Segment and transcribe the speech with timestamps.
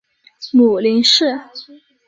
[0.51, 1.39] 母林氏。